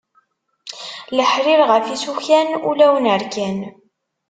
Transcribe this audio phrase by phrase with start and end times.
[1.17, 3.59] Leḥrir ɣef isukan ulawen rkan.